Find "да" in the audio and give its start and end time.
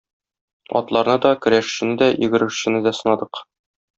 1.25-1.33